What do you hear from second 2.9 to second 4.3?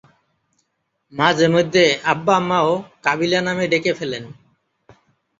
কাবিলা নামে ডেকে ফেলেন...